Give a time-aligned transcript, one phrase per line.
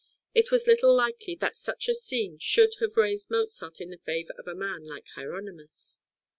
[0.33, 4.33] It was little likely that such a scene should have raised Mozart in the favour
[4.39, 5.99] of a man like Hieronymus.